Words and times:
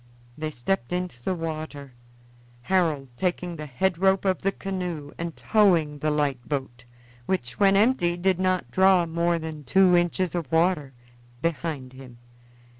They 0.35 0.49
stepped 0.49 0.91
into 0.91 1.21
the 1.21 1.35
water, 1.35 1.93
Harold 2.63 3.09
taking 3.17 3.55
the 3.55 3.67
head 3.67 3.99
rope 3.99 4.25
of 4.25 4.41
the 4.41 4.51
canoe 4.51 5.11
and 5.19 5.35
towing 5.37 5.99
the 5.99 6.09
light 6.09 6.49
boat 6.49 6.85
which, 7.27 7.59
when 7.59 7.75
empty, 7.75 8.17
did 8.17 8.39
not 8.39 8.71
draw 8.71 9.05
more 9.05 9.37
than 9.37 9.63
two 9.63 9.95
inches 9.95 10.33
of 10.33 10.51
water 10.51 10.93
behind 11.43 11.93
him. 11.93 12.17